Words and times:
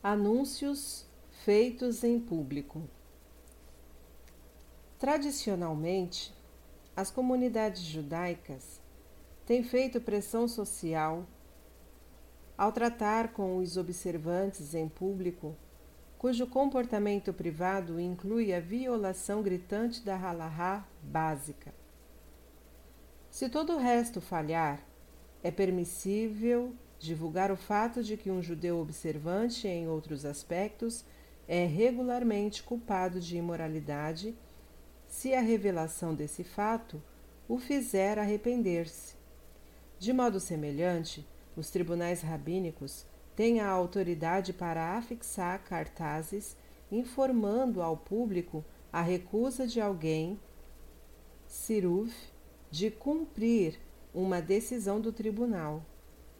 Anúncios 0.00 1.04
feitos 1.44 2.04
em 2.04 2.20
público. 2.20 2.88
Tradicionalmente, 4.96 6.32
as 6.94 7.10
comunidades 7.10 7.82
judaicas 7.82 8.80
têm 9.44 9.64
feito 9.64 10.00
pressão 10.00 10.46
social 10.46 11.26
ao 12.56 12.70
tratar 12.70 13.32
com 13.32 13.56
os 13.56 13.76
observantes 13.76 14.72
em 14.72 14.88
público, 14.88 15.56
cujo 16.16 16.46
comportamento 16.46 17.32
privado 17.32 17.98
inclui 17.98 18.54
a 18.54 18.60
violação 18.60 19.42
gritante 19.42 20.04
da 20.04 20.16
halahá 20.16 20.86
básica. 21.02 21.74
Se 23.32 23.48
todo 23.48 23.74
o 23.74 23.78
resto 23.78 24.20
falhar, 24.20 24.80
é 25.42 25.50
permissível 25.50 26.72
divulgar 26.98 27.50
o 27.50 27.56
fato 27.56 28.02
de 28.02 28.16
que 28.16 28.30
um 28.30 28.42
judeu 28.42 28.78
observante 28.78 29.68
em 29.68 29.88
outros 29.88 30.24
aspectos 30.24 31.04
é 31.46 31.64
regularmente 31.64 32.62
culpado 32.62 33.20
de 33.20 33.36
imoralidade 33.36 34.36
se 35.06 35.32
a 35.32 35.40
revelação 35.40 36.14
desse 36.14 36.44
fato 36.44 37.02
o 37.48 37.58
fizer 37.58 38.18
arrepender-se. 38.18 39.14
De 39.98 40.12
modo 40.12 40.38
semelhante, 40.38 41.26
os 41.56 41.70
tribunais 41.70 42.20
rabínicos 42.20 43.06
têm 43.34 43.60
a 43.60 43.68
autoridade 43.68 44.52
para 44.52 44.96
afixar 44.96 45.62
cartazes 45.64 46.56
informando 46.90 47.82
ao 47.82 47.96
público 47.96 48.64
a 48.92 49.00
recusa 49.00 49.66
de 49.66 49.80
alguém, 49.80 50.38
Siruf, 51.46 52.14
de 52.70 52.90
cumprir 52.90 53.78
uma 54.12 54.40
decisão 54.40 55.00
do 55.00 55.12
tribunal. 55.12 55.82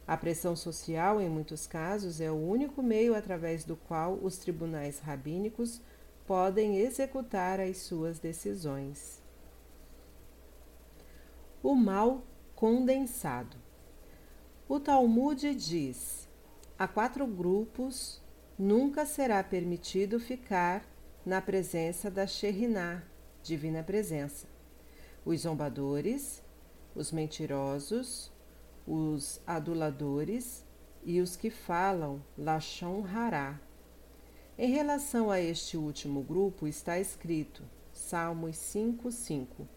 A 0.09 0.17
pressão 0.17 0.57
social, 0.57 1.21
em 1.21 1.29
muitos 1.29 1.67
casos, 1.67 2.19
é 2.19 2.31
o 2.31 2.35
único 2.35 2.83
meio 2.83 3.15
através 3.15 3.63
do 3.63 3.77
qual 3.77 4.15
os 4.15 4.39
tribunais 4.39 5.01
rabínicos 5.01 5.83
podem 6.27 6.79
executar 6.79 7.61
as 7.61 7.77
suas 7.77 8.19
decisões. 8.19 9.23
O 11.63 11.75
mal 11.75 12.25
condensado. 12.55 13.59
O 14.67 14.81
Talmud 14.81 15.55
diz: 15.55 16.27
a 16.79 16.89
quatro 16.89 17.27
grupos 17.27 18.23
nunca 18.59 19.05
será 19.05 19.45
permitido 19.45 20.19
ficar 20.19 20.89
na 21.23 21.43
presença 21.43 22.11
da 22.11 22.27
Sheriná, 22.27 23.03
divina 23.43 23.83
presença. 23.83 24.47
Os 25.23 25.41
zombadores, 25.43 26.43
os 26.95 27.13
mentirosos, 27.13 28.33
os 28.89 29.39
aduladores 29.47 30.65
e 31.05 31.21
os 31.21 31.37
que 31.37 31.51
falam 31.51 32.23
Lachon 32.39 33.05
Hará. 33.05 33.61
Em 34.57 34.71
relação 34.71 35.31
a 35.31 35.39
este 35.39 35.77
último 35.77 36.23
grupo 36.23 36.67
está 36.67 36.99
escrito, 36.99 37.63
Salmos 37.93 38.57
5:5. 38.57 39.69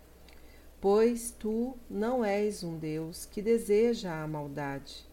Pois 0.80 1.30
tu 1.30 1.78
não 1.90 2.24
és 2.24 2.64
um 2.64 2.78
Deus 2.78 3.26
que 3.26 3.42
deseja 3.42 4.24
a 4.24 4.28
maldade, 4.28 5.06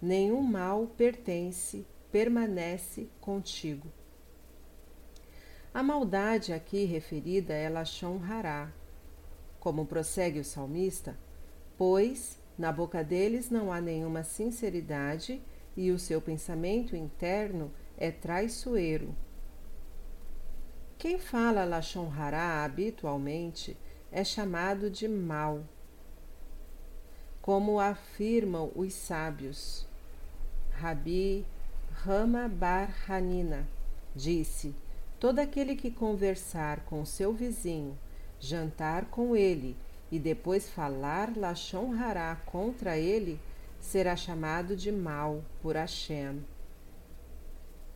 nenhum 0.00 0.42
mal 0.42 0.86
pertence, 0.86 1.86
permanece 2.12 3.08
contigo. 3.20 3.88
A 5.72 5.82
maldade 5.82 6.52
aqui 6.52 6.84
referida 6.84 7.54
é 7.54 7.68
Lachon 7.68 8.20
Hará. 8.22 8.70
Como 9.58 9.86
prossegue 9.86 10.40
o 10.40 10.44
salmista, 10.44 11.18
pois 11.76 12.39
na 12.60 12.70
boca 12.70 13.02
deles 13.02 13.48
não 13.48 13.72
há 13.72 13.80
nenhuma 13.80 14.22
sinceridade 14.22 15.40
e 15.74 15.90
o 15.90 15.98
seu 15.98 16.20
pensamento 16.20 16.94
interno 16.94 17.72
é 17.96 18.10
traiçoeiro. 18.10 19.16
Quem 20.98 21.18
fala 21.18 21.64
Lachon 21.64 22.12
Hará 22.14 22.62
habitualmente 22.62 23.74
é 24.12 24.22
chamado 24.22 24.90
de 24.90 25.08
mal, 25.08 25.62
como 27.40 27.80
afirmam 27.80 28.70
os 28.76 28.92
sábios. 28.92 29.86
Rabi 30.72 31.46
Rama 31.92 32.46
Bar 32.46 32.94
Hanina 33.08 33.66
disse: 34.14 34.74
Todo 35.18 35.38
aquele 35.38 35.76
que 35.76 35.90
conversar 35.90 36.80
com 36.80 37.06
seu 37.06 37.32
vizinho, 37.32 37.98
jantar 38.38 39.06
com 39.06 39.34
ele 39.34 39.78
e 40.10 40.18
depois 40.18 40.68
falar 40.68 41.36
Lachon 41.36 41.92
Hará 41.94 42.36
contra 42.46 42.98
ele, 42.98 43.40
será 43.80 44.16
chamado 44.16 44.76
de 44.76 44.90
mal 44.90 45.44
por 45.62 45.76
Hashem. 45.76 46.44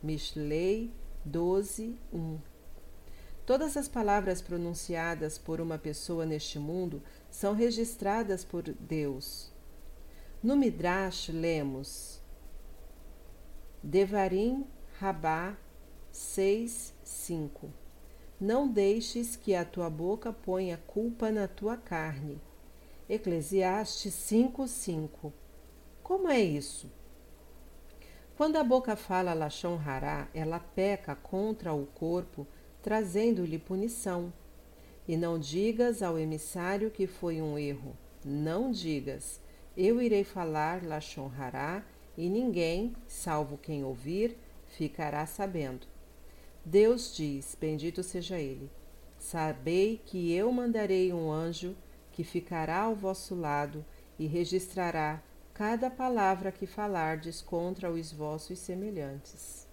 Mishlei 0.01 0.91
12, 1.23 1.97
1 2.13 2.39
Todas 3.45 3.77
as 3.77 3.87
palavras 3.87 4.41
pronunciadas 4.41 5.37
por 5.37 5.61
uma 5.61 5.77
pessoa 5.77 6.25
neste 6.25 6.57
mundo 6.57 7.01
são 7.29 7.53
registradas 7.53 8.43
por 8.43 8.63
Deus. 8.63 9.51
No 10.41 10.55
Midrash 10.55 11.29
lemos 11.29 12.19
Devarim 13.83 14.65
Rabá 14.99 15.55
6, 16.11 16.93
5 17.03 17.84
não 18.39 18.67
deixes 18.67 19.35
que 19.35 19.55
a 19.55 19.63
tua 19.63 19.89
boca 19.89 20.33
ponha 20.33 20.77
culpa 20.85 21.31
na 21.31 21.47
tua 21.47 21.77
carne. 21.77 22.41
Eclesiastes 23.07 24.13
5:5. 24.13 25.31
Como 26.03 26.27
é 26.27 26.41
isso? 26.41 26.91
Quando 28.35 28.57
a 28.57 28.63
boca 28.63 28.97
fala 28.97 29.31
Hará, 29.85 30.27
ela 30.33 30.59
peca 30.59 31.15
contra 31.15 31.73
o 31.73 31.85
corpo, 31.85 32.45
trazendo-lhe 32.83 33.57
punição. 33.57 34.33
E 35.07 35.15
não 35.15 35.39
digas 35.39 36.03
ao 36.03 36.19
emissário 36.19 36.91
que 36.91 37.07
foi 37.07 37.41
um 37.41 37.57
erro. 37.57 37.95
Não 38.25 38.71
digas, 38.71 39.39
eu 39.77 40.01
irei 40.01 40.25
falar 40.25 40.81
Hará, 41.39 41.85
e 42.17 42.29
ninguém, 42.29 42.93
salvo 43.07 43.57
quem 43.57 43.85
ouvir, 43.85 44.37
ficará 44.65 45.25
sabendo. 45.25 45.94
Deus 46.65 47.15
diz: 47.15 47.55
Bendito 47.59 48.01
seja 48.01 48.39
Ele. 48.39 48.71
Sabei 49.19 50.01
que 50.03 50.33
eu 50.33 50.51
mandarei 50.51 51.13
um 51.13 51.31
anjo 51.31 51.75
que 52.11 52.23
ficará 52.23 52.79
ao 52.81 52.95
vosso 52.95 53.35
lado 53.35 53.85
e 54.17 54.25
registrará 54.25 55.21
cada 55.53 55.91
palavra 55.91 56.51
que 56.51 56.65
falardes 56.65 57.39
contra 57.39 57.91
os 57.91 58.11
vossos 58.11 58.57
semelhantes. 58.57 59.64